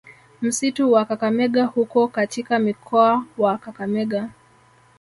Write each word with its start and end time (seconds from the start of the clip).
Msitu 0.41 0.91
wa 0.91 1.05
Kakamega 1.05 1.65
huko 1.65 2.07
katika 2.07 2.59
mkoa 2.59 3.25
wa 3.37 3.57
Kakamega 3.57 4.29